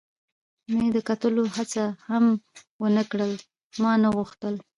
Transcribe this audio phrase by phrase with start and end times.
[0.75, 2.25] مې د کتلو هڅه هم
[2.81, 3.31] و نه کړل،
[3.81, 4.55] ما نه غوښتل.